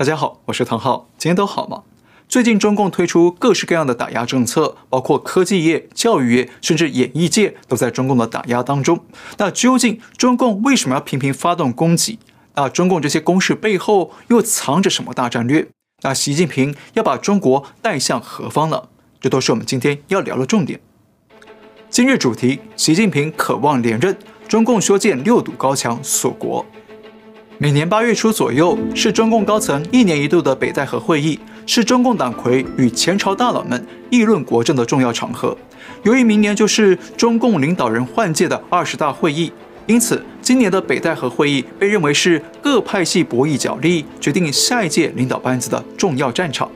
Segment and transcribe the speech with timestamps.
[0.00, 1.82] 大家好，我是唐浩，今天都好吗？
[2.26, 9.04] 最近中共推出各式各样的打压政策，包括科技业、教育业，甚至演艺界都在中共的打压当中。
[9.36, 12.18] 那究竟中共为什么要频频发动攻击？
[12.54, 15.68] 那中共这些攻势背后又藏着什么大战略？
[16.00, 18.84] 那习近平要把中国带向何方呢？
[19.20, 20.80] 这都是我们今天要聊的重点。
[21.90, 24.16] 今日主题：习近平渴望连任，
[24.48, 26.64] 中共修建六堵高墙锁国。
[27.62, 35.54] 每年八月初左右是中共高层一年一度的北戴河会议，是中共党魁与前朝大佬们议论国政的重要场合。
[36.02, 39.52] 由于明年就是中共领导人换届的二十大会议，
[39.84, 46.66] 因此今年的北戴河会议被认为是各派系博弈角力、决定下一届领导班子的重要战场。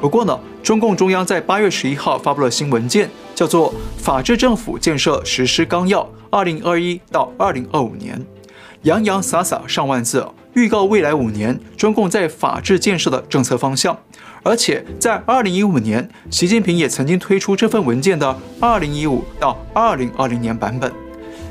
[0.00, 8.18] 不过呢，中共中央在八月十一号发布了新文件，叫做《法治政府建设实施纲要（二零二一到二零二五年）》。
[8.84, 13.98] 洋洋洒洒上万字，预告未来五年中共在法治建设的政策方向。
[14.42, 20.92] 而且在二零一五年，习近平也曾经推出这份文件的二零一五到二零二零年版本。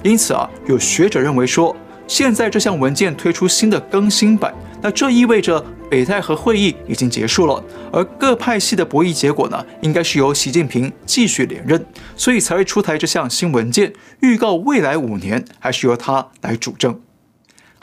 [0.03, 1.75] 因此啊，有学者认为说，
[2.07, 5.59] 现在这项文件推出新的更新版，那这意味着
[5.89, 11.83] 北戴河会议已经结束了，而各派系的博弈结果呢，应该是由习近平继续连任，
[12.15, 17.01] 所以才会出台这项新文件，预告未来五年还是由他来主政。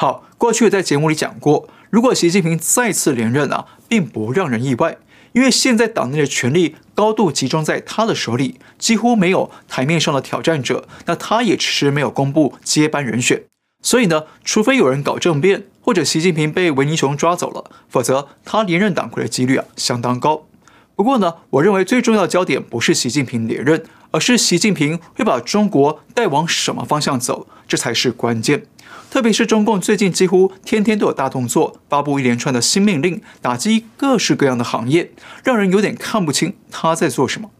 [0.00, 4.96] 好，过去在节目里讲过，如果习近平再次连任啊，并不让人意外，
[5.32, 10.88] 因为现在党内的权力高度集中在他的手里，几乎没有台面上的挑战者。
[11.04, 13.42] 那他也迟迟没有公布接班人选，
[13.82, 20.46] 所以呢，除非有人搞政变，或者习近平被维尼熊抓走了，否则他连任党魁的几率啊相当高。
[20.96, 28.62] 不过呢，我认为最重要的焦点不是习近平连任，而是习近平会把中国带往什么方向走，这才是关键。
[29.10, 35.10] 特别是中共最近几乎天天都有大动作，发布一连串的新命令，打击各式各样的行业，
[35.42, 37.50] 让人有点看不清他在做什么。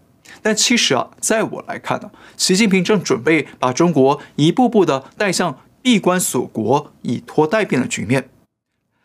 [0.42, 8.30] 但其实啊，在我来看呢，习近平正准备把中国一步步的带向闭关锁国、以拖待变的局面。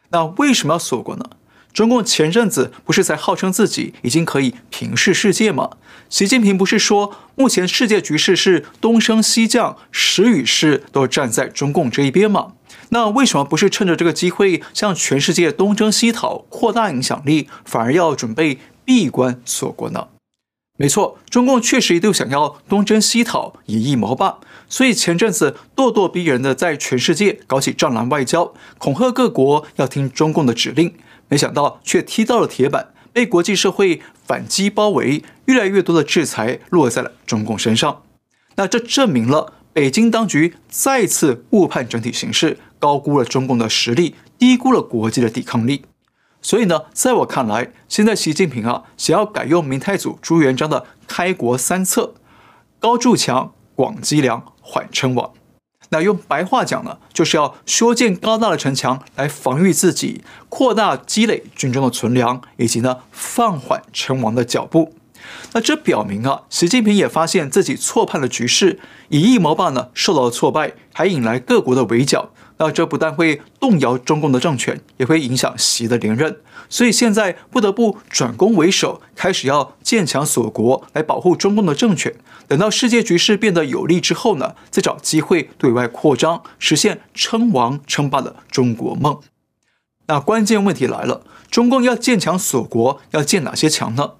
[0.09, 1.25] 那为什么要锁国呢？
[1.75, 5.71] 中共前阵子不是才号称自己已经可以平视世界吗？
[6.09, 12.53] 习近平不是说目前世界局势是东升西降，时与势都站在中共这一边吗？
[12.89, 20.07] 那为什么不是趁着这个机会向全世界东征西讨，扩大影响力，反而要准备闭关锁国呢？
[20.77, 24.37] 没错，中共确实一度想要东征西讨，以一谋霸，
[24.69, 30.93] 所以前阵子咄咄逼人的在全世界搞起战狼外交，恐吓各国要听中共的指令。
[31.27, 38.03] 没想到却踢到了铁板，被国际社会反击包围，越来越多的制裁落在了中共身上。
[38.55, 45.85] 那这证明了北京当局再次误判整体形势，高估了中共的实力，低估了国际的抵抗力。
[46.41, 52.13] 所以呢，在我看来，现在习近平啊，想要改用明太祖朱元璋的开国三策：
[52.79, 55.33] 高筑墙、广积粮、缓称王。
[55.89, 64.93] 那用白话讲呢，就是要修建高大的城墙来防御自己，扩大积累军中的存粮，以及呢放缓称王的脚步。
[65.53, 68.79] 那这表明啊，习近平也发现自己错判了局势，
[69.09, 72.29] 以一谋霸呢受到了挫败，还引来各国的围剿。
[72.57, 76.37] 那这不但会动摇中共的政权，也会影响习的连任。
[76.69, 82.13] 所以现在不得不转攻为守，开始要建墙锁国来保护中共的政权。
[82.47, 89.19] 等到世界局势变得有利之后呢，再找机会对外扩张，实现称王称霸的中国梦。
[90.07, 94.13] 那关键问题来了，中共要建墙锁国，要建哪些墙呢？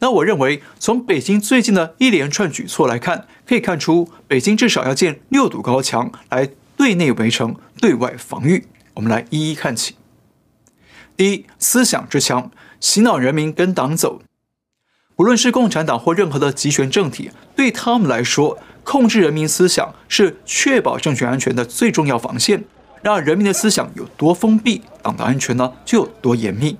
[0.00, 8.66] 那我认为，从北京最近的一连串举措来看，可以看出北京至少要建六堵高墙来对内围城，对外防御。
[8.94, 9.96] 我们来一一看起。
[11.18, 12.50] 第一，思想之墙，
[12.80, 14.22] 洗脑人民跟党走。
[15.14, 22.64] 不论是共产党或任何的集权政体，对他们来说，控制人民思想是确保政权安全的最重要防线。
[23.02, 26.78] 让人民的思想有多封闭，党的安全呢就有多严密。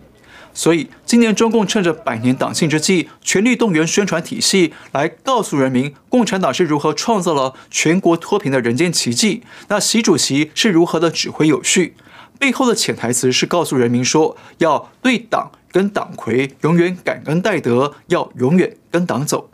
[0.55, 9.43] 所以，今年中共趁着百年党庆之际，全力动员宣传体系来告诉人民，共产党是如何创造了全国脱贫的人间奇迹。
[9.67, 11.97] 那习主席是如何的指挥有序？
[12.39, 19.51] 背后的潜台词是告诉人民说，要对党跟党魁永远感恩戴德，要永远跟党走。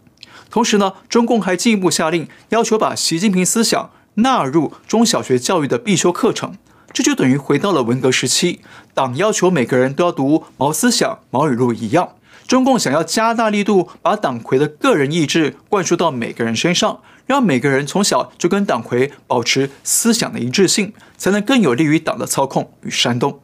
[0.50, 6.56] 同时呢，中共还进一步下令，要求把习近平思想纳入中小学教育的必修课程。
[6.92, 8.60] 这就等于回到了文革时期，
[8.94, 12.10] 党要求每个人都要读毛思想、毛语录一样。
[12.46, 23.40] 中共想要加大力度，把党魁的个人意志灌输到每个人身上，让每个人从小就跟党魁保持思想的一致性，才能更有利于党的操控与煽动。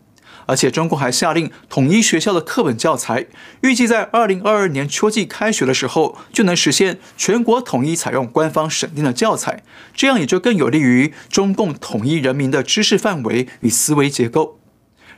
[0.47, 3.27] 而且中共还下令统一学校的课本教材，
[3.63, 9.63] 预计在二零二二年秋季开学的时候就能实现全国统一采用官方审定的教材，
[9.95, 14.59] 这样也就更有利于中共统一人民的知识范围与思维结构。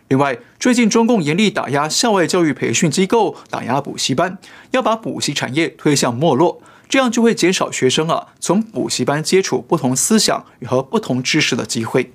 [0.09, 4.39] 另外，最近中共严厉打压校外教育培训机构，打压补习班，
[4.71, 12.13] 要把补习产业推向没落，这样就会减少学生啊从补习班接触不同思想和不同知识的机会。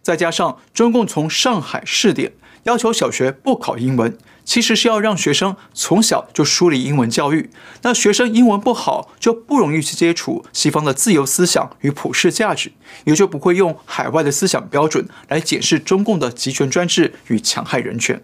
[0.00, 2.32] 再加上中共从上海试点
[2.64, 7.50] 要求小学不考英文，其实是要让学生从小就梳理英文教育。
[7.82, 12.72] 那学生英文不好，就不容易去接触西方的自由思想与普世价值，
[13.04, 18.22] 也就不会用海外的思想标准来检视中共的集权专制与戕害人权。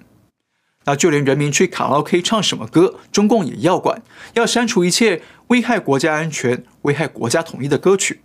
[0.87, 4.03] 那就连人民去卡拉 OK 唱什么歌，中共也要管，
[4.33, 8.23] 要删除一切危害国家安全、危害国家统一的歌曲。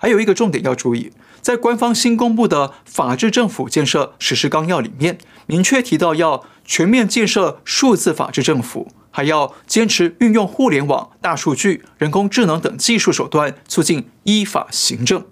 [0.00, 1.12] 还有一个重点要注意，
[1.42, 15.24] 在官方新公布的《法治政府建设实施纲要》里面，明确提到要全面建设数字法治政府，还要坚持运用互联网、大数据、人工智能等技术手段，促进依法行政。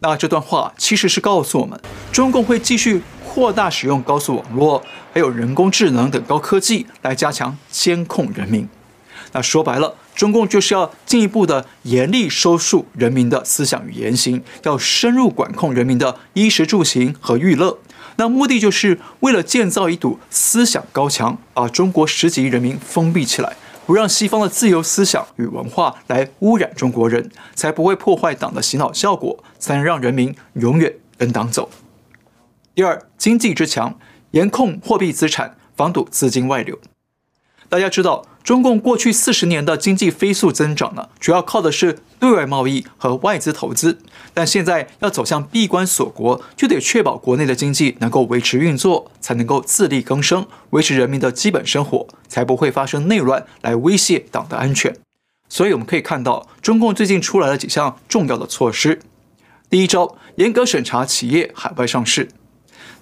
[0.00, 1.78] 那这段话其实是告诉我们，
[2.10, 8.66] 中共会继续扩大使用高速网络，还有人工智能等高科技来加强监控人民。
[9.32, 17.78] 那说白了，中共就是要进一步的严厉收束人民的思想与言行，要深入管控人民的衣食住行和娱乐。
[18.16, 23.54] 那目的就是为了建造一堵思想高墙，把中国十几亿人民封闭起来，
[23.84, 31.68] 不让西方的自由思想与文化来污染中国人，才不会破坏党的洗脑效果，才能让人民永远跟党走。
[32.74, 33.98] 第二，经济之强，
[34.30, 36.78] 严控货币资产，防堵资金外流。
[37.68, 43.98] 大家知道，中共过去四十年的经济飞速增长呢，主要靠的是对外贸易和外资投资。
[44.32, 54.96] 但现在要走向闭关锁国，就得确保国内的经济能够维持运作，才能够自力更生，维持人民的基本生活，才不会发生内乱来威胁党的安全。
[55.48, 59.00] 所以我们可以看到，中共最近出来了几项重要的措施。
[59.68, 62.28] 第一招，严格审查企业海外上市。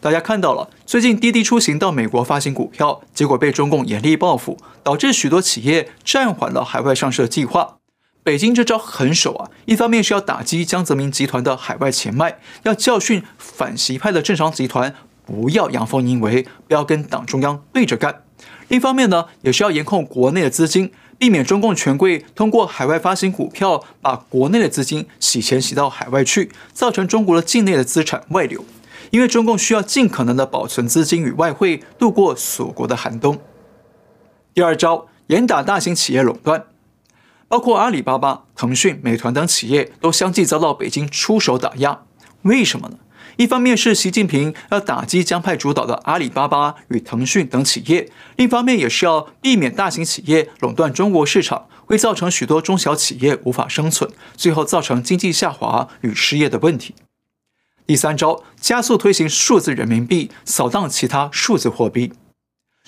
[0.04, 7.78] 大家看到了，最近滴滴出行到美国发行股票，结果被中共严厉报复，导致许多企业暂缓了海外上市的计划。
[8.22, 18.12] 北京这招狠手啊，一方面是要打击江泽民集团的海外钱脉，要教训反习派的政商集团不要阳奉阴违，不要跟党中央对着干；
[18.68, 28.62] 另一方面呢，也是要严控国内的资金，避免中共权贵通过海外发行股票，把国内的资金洗钱洗到海外去，造成中国的境内的资产外流。
[29.14, 33.40] 因为中共需要尽可能的保存资金与外汇，度过锁国的寒冬。
[34.52, 36.64] 第二招，严打大型企业垄断，
[37.46, 42.02] 包括阿里巴巴、腾讯、美团等企业都相继遭到北京出手打压。
[42.42, 42.98] 为什么呢？
[43.36, 56.96] 一方面是习近平要打击江派主导的阿里巴巴与腾讯等企业，另一方面也是要避免大型企业垄断中国市场，会造成许多中小企业无法生存，最后造成经济下滑与失业的问题。
[57.86, 62.12] 第三招，加速推行数字人民币，扫荡其他数字货币。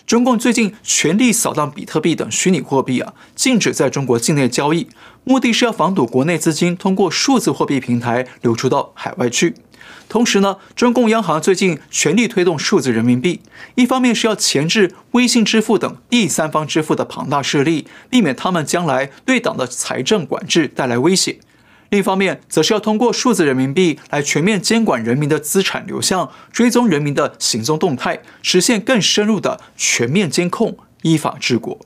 [0.06, 4.88] 中共最近全力扫荡比特币等虚拟货币啊，禁止在中国境内交易，
[5.24, 9.54] 目的是要防堵国内资金通过数字货币平台流出到海外去。
[10.08, 13.42] 同时呢，中共央行最近全力推动数字人民币，
[13.74, 21.40] 一方面是要钳制微信支付等第三方支付的庞大势力，避免他们将来对党的财政管制带来威胁。
[21.90, 31.78] 另一方面，则是要通过数字人民币来全面监管人民的资产流向，追踪人民的行踪动态，实现更深入的全面监控，依法治国。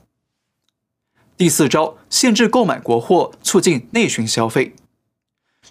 [1.37, 4.75] 第四招，限制购买国货，促进内循消费。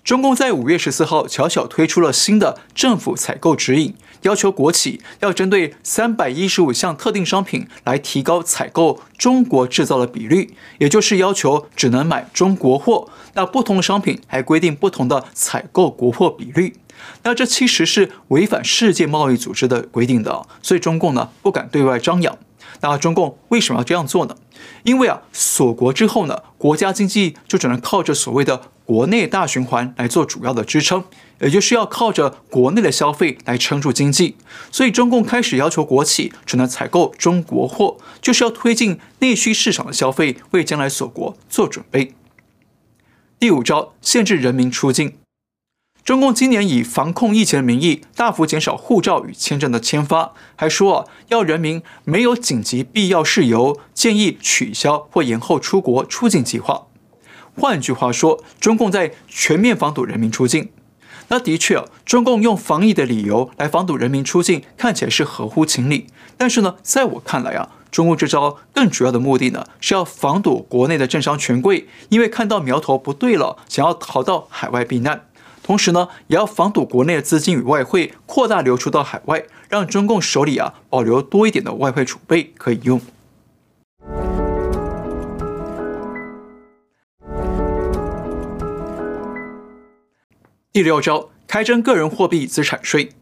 [0.02, 13.08] 中共在五月十四号悄悄推出了新的政府采购指引，要求国企要针对三百一十五项特定商品来提高采购中国制造的比率，也就是要求只能买中国货。
[13.34, 16.76] 那不同的商品还规定不同的采购国货比率。
[17.22, 22.36] 那这其实是违反世界贸易组织的规定的，所以中共呢不敢对外张扬。
[22.80, 24.36] 那中共为什么要这样做呢？
[24.82, 31.04] 因为啊，锁国之后呢，国家经济就只能靠着所谓的国内大循环来做主要的支撑，
[31.40, 34.36] 也就是要靠着国内的消费来撑住经济。
[34.70, 42.12] 所以中共开始要求国企只能采购中国货，就是要推进内需市场的消费，为将来锁国做准备。
[43.38, 45.19] 第五招，限制人民出境。
[46.04, 56.86] 中共今年以防控疫情的名义，大幅减少护照与签证的签发，还说啊，要人民没有紧急必要事由，建议取消或延后出国出境计划。
[57.54, 60.70] 换句话说，中共在全面防堵人民出境。
[61.28, 66.06] 那的确啊，中共用防疫的理由来防堵人民出境，看起来是合乎情理。
[66.36, 75.26] 但是呢，在我看来啊，中共这招更主要的目的呢，是要防堵国内的政商权贵，因为看到苗头不对了，想要逃到海外避难。
[75.70, 83.00] 同时呢，也要防堵国内的资金与外汇扩大流出到海外，让中共手里啊保留多一点的外汇储备可以用。
[90.72, 93.12] 第六招，开征个人货币资产税。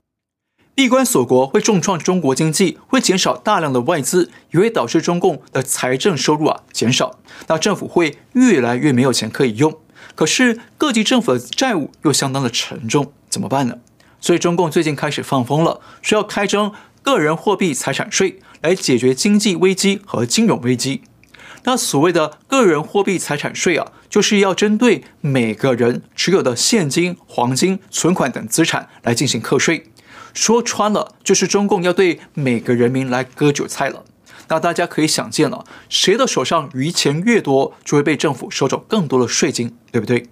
[0.75, 7.19] 闭关锁国会重创中国经济，会减少大量的外资，也会导致中共的财政收入啊减少。
[7.49, 9.77] 那政府会越来越没有钱可以用。
[10.19, 13.79] 可是各级政府的债务又相当的沉重，怎么办呢？
[14.19, 16.73] 所以中共最近开始放风了，说要开征
[17.05, 21.03] 个人货币财产税，来解决经济危机和金融危机。
[21.63, 29.87] 那所谓的个人货币财产税啊，就是要针对每个人持有的现金、黄金、存款等资产来进行课税。
[30.35, 34.03] 说穿了，就是中共要对每个人民来割韭菜了。
[34.49, 40.27] 那大家可以想见了，谁的手上余钱越多，就会被政府收走更多的税金，对不对？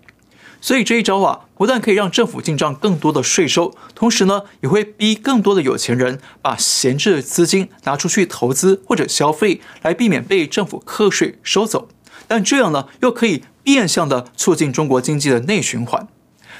[0.60, 11.88] 所以这一招啊，不但可以让政府进账更多的税收，同时呢，也会逼更多的有钱人把闲置的资金拿出去投资或者消费，来避免被政府课税收走。
[12.26, 16.08] 但这样呢，又可以变相的促进中国经济的内循环。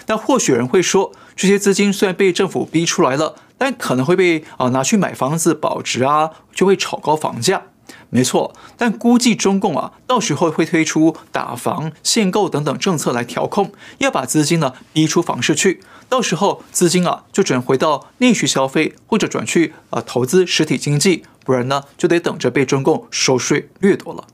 [0.05, 7.63] 但或许人会说，这些资金虽然被政府逼出来了，但可能会被啊拿去买房子保值啊，就会炒高房价。
[8.11, 15.81] 没错，但估计中共啊，到时候会推出打房、限购等等政策来调控，要把资金呢逼出房市去。
[16.09, 24.25] 到时候资金啊就只能回到内需消费，或者转去啊投资实体经济，不然呢就得等着被中共收税掠夺了。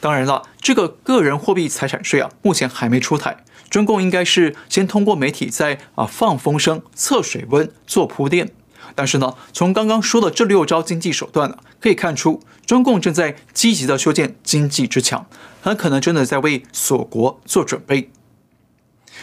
[0.00, 8.50] 当然了，这个个人货币财产税啊，目前还没出台，中共应该是先通过媒体在啊放风声、测水温、做铺垫。
[8.96, 15.26] 但是呢，从刚刚说的这六招经济手段呢，可以看出，中共正在积极的修建经济之墙，
[15.62, 18.10] 很可能真的在为锁国做准备。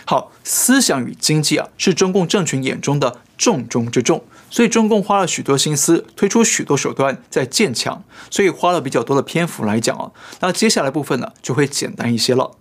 [0.06, 10.12] 好，思想与经济啊，是中共政权眼中的重中之重，所以中共花了许多心思，推出许多手段在建墙，所以花了比较多的篇幅来讲啊。
[10.40, 12.52] 那接下来部分呢，就会简单一些了。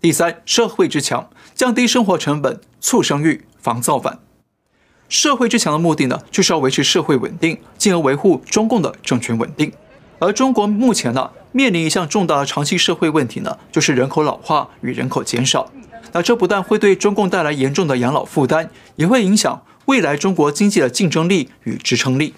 [0.00, 4.20] 第三，社会之墙，降低生活成本，促生育，防造反。
[5.08, 9.72] 社会之墙的目的呢，就是要维持社会稳定，进而维护中共的政权稳定。
[10.20, 15.68] 而中国目前呢，面临一项重大的长期社会问题呢，就是人口老化与人口减少。
[16.12, 22.34] 那这不但会对中共带来严重的养老负担，也会影响未来中国经济的竞争力与支撑力。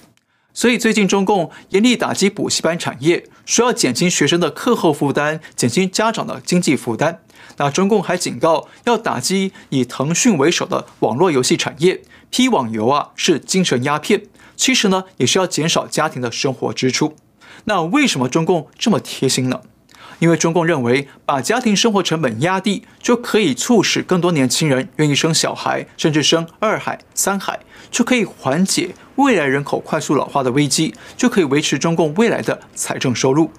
[0.54, 7.20] 所以最近中共严厉打击补习班产业，说要减轻学生的课后负担，减轻家长的经济负担。
[7.56, 12.02] 那中共还警告要打击以腾讯为首的网络游戏产业。
[12.30, 14.22] 批网游啊是精神鸦片，
[14.56, 17.16] 其实呢也是要减少家庭的生活支出。
[17.64, 19.60] 那为什么中共这么贴心呢？
[20.20, 27.58] 因为中共认为把家庭生活成本压低，就可以促使更多年轻人愿意生小孩，甚至生二孩、三孩，
[27.90, 33.50] 就可以缓解未来人口快速老化的危机，就可以维持中共未来的财政收入。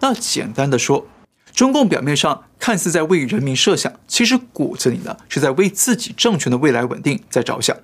[0.00, 1.06] 那简单的说，
[1.54, 7.76] 中共表面上看似在为人民设想，其实骨子里呢是在为自己政权的未来稳定在着想。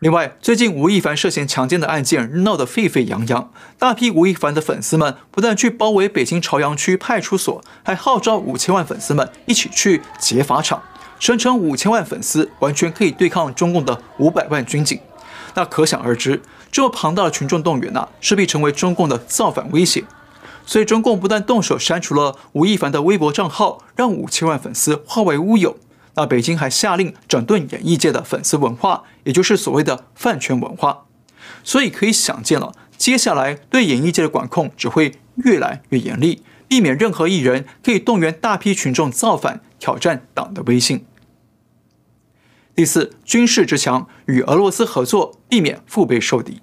[0.00, 10.82] 另外，最近吴亦凡涉嫌强奸的案件闹得沸沸扬扬，大批吴亦凡的粉丝们不但去包围北京朝阳区派出所，还号召五千万粉丝们一起去劫法场，
[11.18, 15.00] 声称五千万粉丝完全可以对抗中共的五百万军警。
[15.54, 20.04] 那可想而知，这么庞大的群众动员呐，势必成为中共的造反威胁。
[20.66, 25.78] 所以，中共不但动手删除了吴亦凡的微博账号，让五千万粉丝化为乌有。
[26.16, 31.04] 那北京还下令整顿演艺界的粉丝文化，也就是所谓的饭圈文化。
[31.62, 41.06] 所以可以想见了，接下来对演艺界的管控只会越来越严厉，避免任何艺人可以动员大批群众造反、挑战党的威信。
[42.74, 46.60] 第四，军事之强，与俄罗斯合作，避免腹背受敌。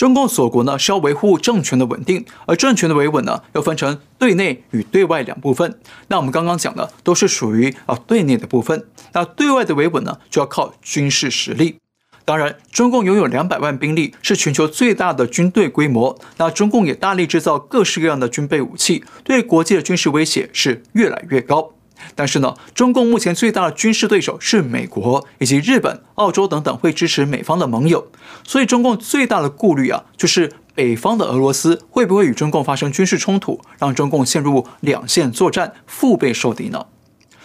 [0.00, 5.78] 中共锁国呢，是要维护政权的稳定，而政权的维稳呢，又分成对内与对外两部分。
[6.08, 11.76] 那我们刚刚讲的都是属于啊对内的部分，那对外的维稳呢，就要靠军事实力。
[12.24, 16.18] 当然，中共拥有两百万兵力，是全球最大的军队规模。
[16.38, 21.72] 那中共也大力制造各式各样的军备武器，对国际的军事威胁是越来越高。
[22.14, 28.08] 但是呢，中共目前最大的军事对手是美国以及日本、澳洲等等会支持美方的盟友，
[28.44, 36.86] 所以中共最大的顾虑啊，就是北方的俄罗斯会不会与中共发生军事冲突，让中共陷入两线作战、腹背受敌呢？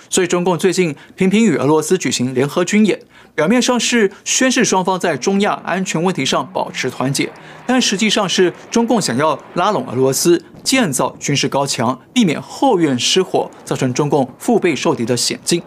[0.09, 2.99] 所以中共最近频频与俄罗斯举行联合军演，
[3.33, 7.29] 表面上是宣示双方在中亚安全问题上保持团结，
[7.65, 15.61] 但实际上是中共想要拉拢俄罗斯，建造军事高墙，避免后院失火，造成中共腹背受敌的险境。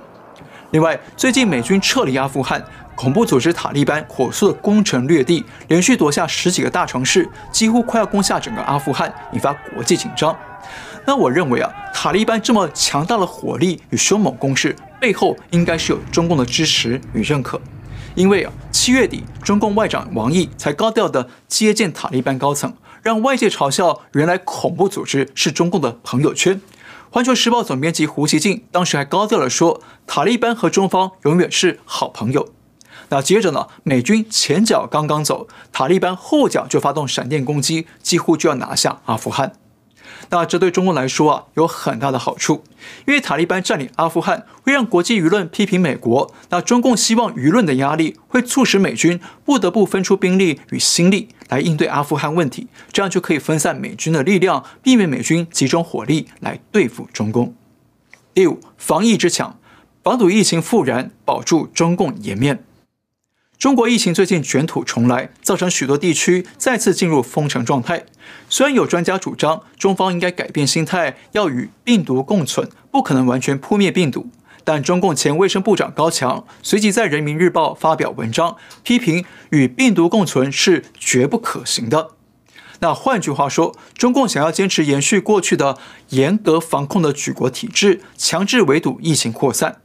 [0.71, 2.63] 另外，最近美军撤离阿富汗，
[2.95, 10.37] 恐怖组织塔利班火速攻城略地，连续夺下十几个大城市，几乎快要攻下整个阿富汗，引发国际紧张。
[11.09, 17.59] 那我认为啊，塔利班这么强大的火力与凶猛攻势背后，应该是有中共的支持与认可。
[18.15, 26.61] 因为啊，七月底中共外长王毅才高调的接见塔利班高层，让外界嘲笑原来恐怖组织是中共的朋友圈。
[27.09, 32.51] 环球时报总编辑胡锡进当时还高调地说，塔利班和中方永远是好朋友。
[33.09, 39.55] 那接着呢，美军前脚刚刚走，塔利班后脚就发动闪电攻击，几乎就要拿下阿富汗。
[40.31, 42.63] 那这对中共来说啊，有很大的好处，
[43.07, 57.55] 因为塔利班占领阿富汗会让国际舆论批评美国，那中共希望舆论的压力会促使美军不得不分出兵力与心力来应对阿富汗问题，这样就可以分散美军的力量，避免美军集中火力来对付中共。
[58.35, 59.59] 第五，防疫之强，
[60.05, 62.65] 防堵疫情复燃，保住中共颜面。
[63.59, 68.05] 中国疫情最近卷土重来，造成许多地区再次进入封城状态。
[68.49, 74.29] 虽然有专家主张中方应该改变心态，要与病毒共存，不可能完全扑灭病毒，
[74.63, 82.11] 但中共前卫生部长高强随即在《人民日报》发表文章，批评与病毒共存是绝不可行的。
[82.79, 85.77] 那换句话说，中共想要坚持延续过去的
[86.11, 89.81] 严格防控的举国体制，强制围堵疫情扩散。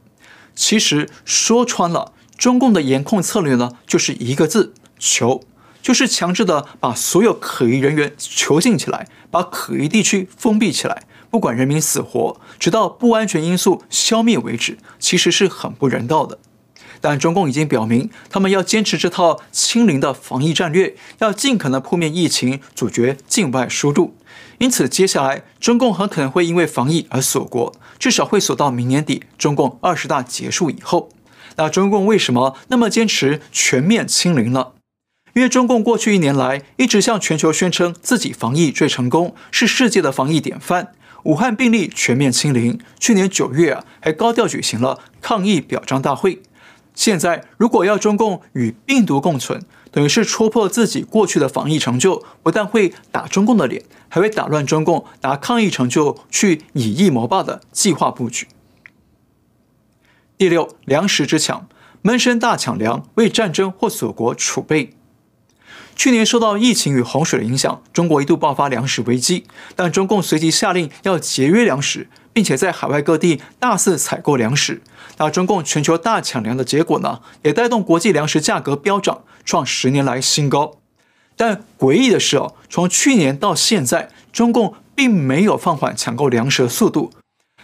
[0.54, 2.12] 其实说穿了。
[2.36, 5.42] 中共的严控策略呢，就是一个字：囚，
[5.80, 14.78] 就是强制的把所有可疑人员囚禁起来，把可疑地区封闭起来，不管人民死活，直到不安全因素消灭为止。
[14.98, 16.38] 其实是很不人道的。
[17.00, 24.16] 但中共已经表明，他们要坚持这套清零的防疫战略，要尽可能扑灭疫情，阻绝境外输入。
[24.58, 31.10] 因此，接下来中共很可能会因为防疫而锁国，至少会锁到明年底中共二十大结束以后。
[31.56, 34.68] 那中共为什么那么坚持全面清零呢？
[35.34, 40.92] 因为中共过去一年来一直向全球宣称自己防疫最成功，是世界的防疫典范。
[41.24, 46.40] 武汉病例全面清零，去年九月啊还高调举行了抗疫表彰大会。
[46.94, 58.46] 现在如果要中共与病毒共存，等于是戳破自己过去的防疫成就，不但会打中共的脸，还会打乱中共拿抗疫成就去以疫谋霸的计划布局。
[60.44, 61.66] 第六，粮食之抢，
[62.02, 64.92] 闷声大抢粮，为战争或锁国储备。
[65.96, 74.82] 去年受到疫情与洪水的影响，中国一度爆发粮食危机，但中共随即下令要节约粮食，并且在海外各地大肆采购粮食。
[75.16, 80.76] 那中共全球大抢粮的结果呢，也带动国际粮食价格飙涨，创十年来新高。
[81.36, 87.10] 但诡异的是哦，从去年到现在，中共并没有放缓抢购粮食的速度。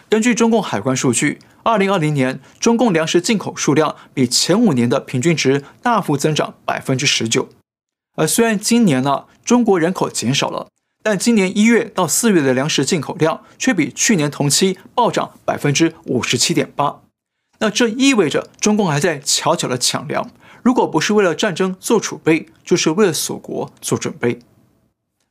[0.09, 1.37] 根据中共海关数据。
[1.63, 7.49] 二零二零年，中共粮食进口数量比前五年的平均值大幅增长百分之十九。
[8.15, 10.67] 而虽然今年呢，中国人口减少了，
[11.03, 17.01] 但今年一月到四月的粮食进口量却比去年同期暴涨百分之五十七点八。
[17.59, 20.31] 那这意味着中共还在悄悄的抢粮，
[20.63, 24.39] 如果不是为了战争做储备，就是为了锁国做准备。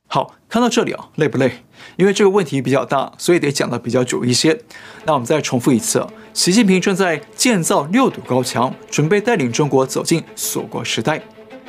[0.07, 1.63] 好，看到这里啊，累不累？
[1.95, 4.61] 因为这个问题比较大，所以得讲的比较久一些。
[5.05, 11.21] 那我们再重复一次啊，习近平正在建造六堵高墙，准备带领中国走进锁国时代。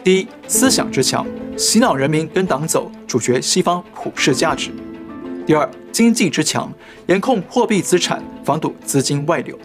[0.05, 4.71] 第一，思想之墙，洗脑人民跟党走，主角西方普世价值。
[5.45, 6.73] 第二，经济之墙，
[7.07, 9.59] 严控货币资产，防堵资金外流。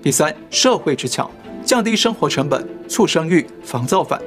[0.00, 1.28] 第三，社会之墙，
[1.64, 4.20] 降低生活成本，促生育，防造反。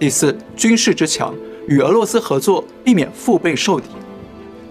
[0.00, 1.34] 第四，军事之墙。
[1.68, 3.88] 与俄罗斯合作，避免腹背受敌。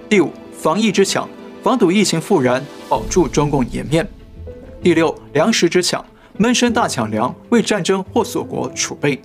[0.07, 1.27] 第五，防疫之强，
[1.61, 4.07] 防堵疫情复燃，保住中共颜面。
[4.81, 6.03] 第六，粮食之抢，
[6.37, 9.21] 闷声大抢粮，为战争或锁国储备。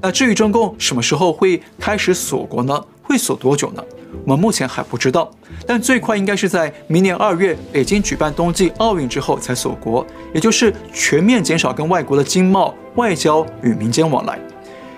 [0.00, 2.84] 那至于中共什么时候会开始锁国呢？
[3.02, 3.82] 会锁多久呢？
[4.24, 5.30] 我们目前还不知道，
[5.66, 14.38] 但最快应该是在明年二月北京举办冬季奥运之后才锁国，也就是全面减少跟外国的经贸、外交与民间往来。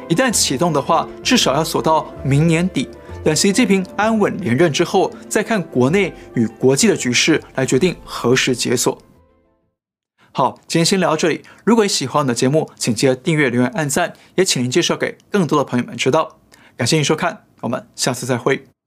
[0.09, 2.89] 一旦启动的话，至少要锁到明年底。
[3.25, 8.97] 等习近平安稳连任之后，再看国内与国际的局势来决定何时解锁。
[10.33, 11.43] 好，今天先聊到这里。
[11.65, 16.39] 如果你喜欢我的节目，请记得订阅、留言、按赞，也请您介绍给更多的朋友们知道。
[16.77, 18.78] 感谢您收看，我们下次再会。